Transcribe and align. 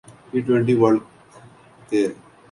T 0.29 0.39
twenty 0.45 0.73
world 0.81 1.01
ک 1.89 1.91